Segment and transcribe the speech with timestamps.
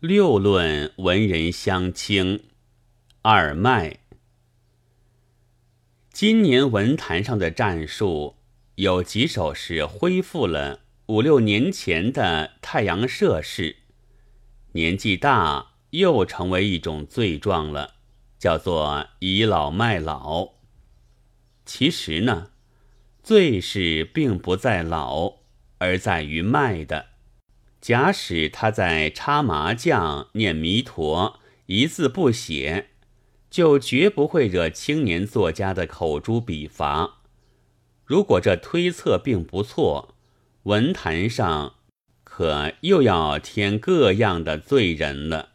[0.00, 2.44] 六论文人相轻。
[3.22, 4.00] 二脉。
[6.12, 8.36] 今年文坛上的战术
[8.74, 13.76] 有几首是恢复了五六年前的太阳社式，
[14.72, 17.94] 年纪大又成为一种罪状了，
[18.38, 20.50] 叫做倚老卖老。
[21.64, 22.50] 其实呢，
[23.22, 25.36] 罪是并不在老，
[25.78, 27.15] 而在于卖的。
[27.86, 32.88] 假使他在插麻将、念弥陀，一字不写，
[33.48, 37.18] 就绝不会惹青年作家的口诛笔伐。
[38.04, 40.16] 如果这推测并不错，
[40.64, 41.76] 文坛上
[42.24, 45.50] 可又要添各样的罪人了。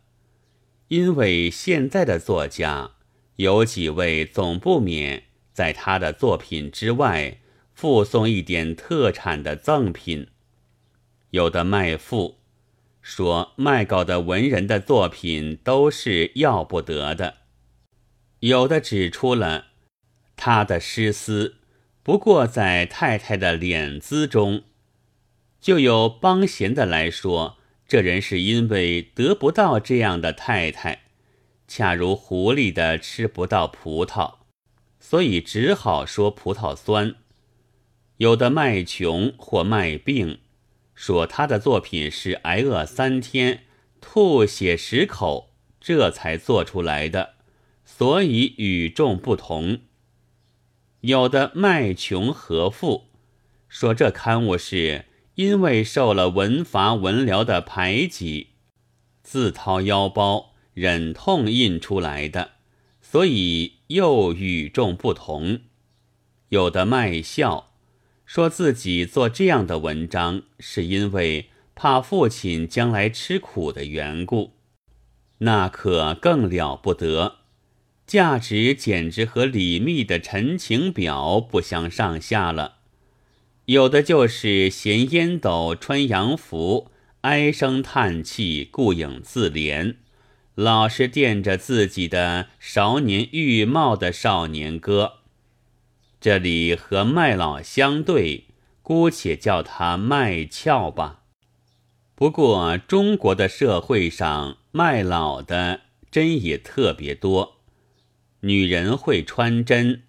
[0.88, 2.92] 因为现在的作家
[3.36, 7.42] 有几位总不免在他的作品之外
[7.74, 10.28] 附送一点特产的赠品。
[11.32, 12.40] 有的卖赋
[13.02, 17.36] 说卖稿的文人的作品都是要不得的；
[18.40, 19.68] 有的指出了
[20.36, 21.56] 他的诗思
[22.04, 24.64] 不过在太太的脸姿中；
[25.60, 27.58] 就有帮闲的来说，
[27.88, 31.04] 这人是因为得不到这样的太太，
[31.68, 34.36] 恰如狐狸的吃不到葡萄，
[35.00, 37.16] 所以只好说葡萄酸；
[38.18, 40.40] 有的卖穷或卖病。
[41.02, 43.64] 说他的作品是挨饿三天，
[44.00, 45.50] 吐血十口，
[45.80, 47.34] 这才做出来的，
[47.84, 49.80] 所以与众不同。
[51.00, 53.08] 有的卖穷和富，
[53.68, 58.50] 说这刊物是因为受了文阀文僚的排挤，
[59.24, 62.52] 自掏腰包忍痛印出来的，
[63.02, 65.62] 所以又与众不同。
[66.50, 67.71] 有的卖笑。
[68.34, 74.54] 说自己做这样的文章，是因为怕父亲将来吃苦的缘故，
[75.40, 77.40] 那可更了不得，
[78.08, 82.76] 价值简直和李密的《陈情表》不相上下了。
[83.66, 86.90] 有的就是衔烟斗、穿洋服、
[87.24, 89.96] 唉声叹气、顾影自怜，
[90.56, 95.16] 老是惦着自己的少年玉貌的少年歌。
[96.22, 98.46] 这里和卖老相对，
[98.84, 101.24] 姑且叫他卖俏吧。
[102.14, 107.62] 不过中国的社会上卖老的真也特别多，
[108.42, 110.04] 女人会穿针，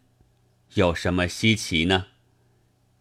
[0.74, 2.08] 有什么稀奇呢？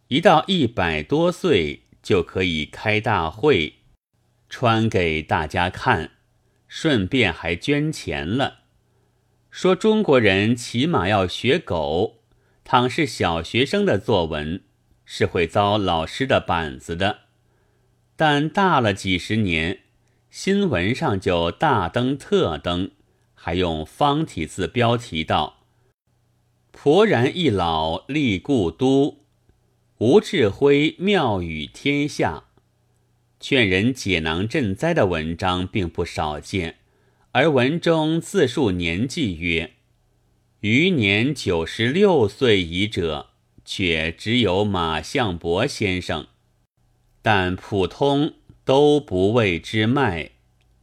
[0.07, 3.73] 一到一百多岁就可以开大会，
[4.47, 6.11] 穿给大家看，
[6.69, 8.59] 顺便还捐钱了。
[9.49, 12.21] 说中国人起码要学狗。
[12.72, 14.62] 倘是小学生的作文，
[15.04, 17.18] 是会遭老师的板子的；
[18.16, 19.80] 但大了几十年，
[20.30, 22.92] 新闻上就大登特登，
[23.34, 25.66] 还用方体字标题道
[26.72, 29.26] ：“勃然一老立故都，
[29.98, 32.46] 吴志辉妙语天下，
[33.42, 36.78] 劝人解囊赈灾的文章并不少见，
[37.34, 39.74] 而文中自述年纪曰。”
[40.61, 43.31] 余年九十六岁矣者，
[43.66, 46.27] 却只有马相伯先生，
[47.23, 48.33] 但普通
[48.63, 50.33] 都不谓之卖，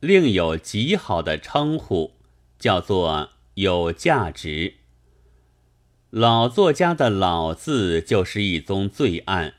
[0.00, 2.14] 另有极好的称呼，
[2.58, 4.74] 叫做有价值。
[6.10, 9.54] 老作家的“老”字就是一宗罪案，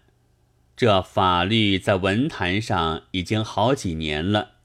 [0.76, 4.56] 这法律在文坛上已经好几年了，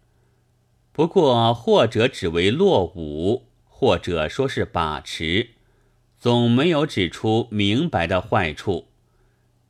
[0.90, 3.44] 不过或者只为落伍。
[3.76, 5.50] 或者说是把持，
[6.16, 8.86] 总没有指出明白的坏处。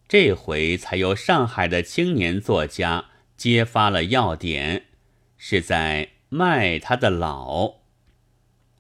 [0.06, 4.84] 这回才由上海的青年作家揭发了要点，
[5.38, 7.76] 是在卖他的老，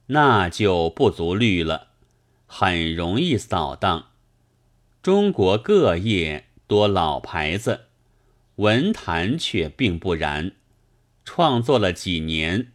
[0.08, 1.88] 那就不足虑了，
[2.44, 4.10] 很容易扫荡。
[5.02, 7.86] 中国各业多老牌子，
[8.56, 10.52] 文坛却并不然。
[11.24, 12.73] 创作了几年。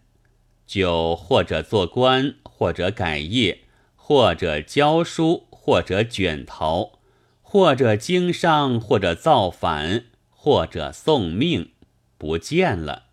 [0.69, 3.61] 就或者做官，或者改业，
[3.95, 6.99] 或者教书，或者卷逃，
[7.41, 11.71] 或者经商，或者造反，或者送命，
[12.19, 13.05] 不见了。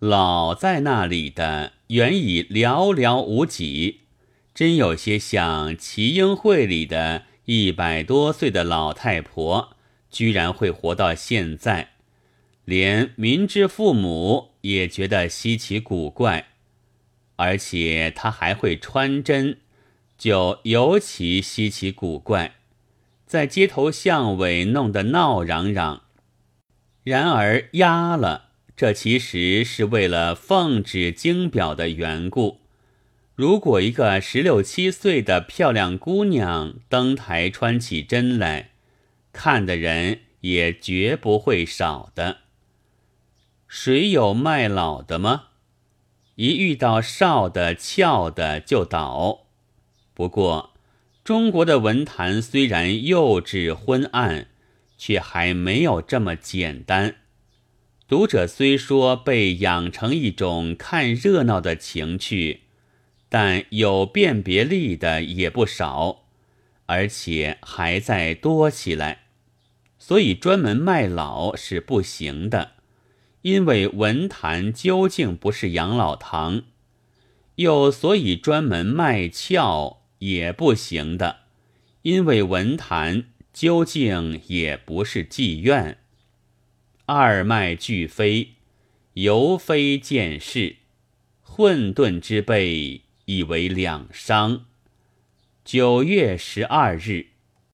[0.00, 4.00] 老在那里的原已寥寥无几，
[4.52, 9.76] 真有些像齐英会里的一百多岁的老太婆，
[10.10, 11.90] 居然会活到现在。
[12.64, 16.48] 连民之父母也觉得稀奇古怪，
[17.36, 19.58] 而且他还会穿针，
[20.18, 22.56] 就尤其稀奇古怪，
[23.26, 26.02] 在街头巷尾弄得闹嚷嚷。
[27.04, 32.60] 然而压了这其实是为了奉旨经表的缘故。
[33.36, 38.70] 如果一个十六七岁的漂亮姑娘登台穿起针来，
[39.32, 42.38] 看的人也绝不会少的。
[43.78, 45.48] 谁有卖老的吗？
[46.36, 49.48] 一遇到少的、俏的就倒。
[50.14, 50.72] 不过，
[51.22, 54.48] 中国的文坛虽然幼稚昏暗，
[54.96, 57.16] 却还没有这么简单。
[58.08, 62.62] 读者虽说被养成一种看热闹的情趣，
[63.28, 66.24] 但有辨别力的也不少，
[66.86, 69.26] 而且还在多起来。
[69.98, 72.72] 所以专门卖老是不行的，
[73.46, 76.62] 因为文坛究竟不是养老堂；
[77.54, 81.42] 又所以专门卖俏也不行的，
[82.02, 85.98] 因为文坛究竟也不是妓院。
[87.04, 88.54] 二脉俱非，
[89.12, 90.78] 犹非见事，
[91.40, 94.66] 混沌之辈，以为两伤。
[95.64, 97.35] 九月十二日。